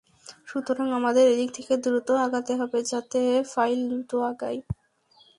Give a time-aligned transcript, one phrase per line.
[0.47, 3.21] সুতরাং আমাদের এদিক থেকে দ্রুত আগাতে হবে, যাতে
[3.51, 4.59] ফাইল দ্রুত আগায়।